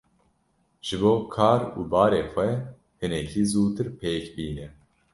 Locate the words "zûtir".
3.51-3.87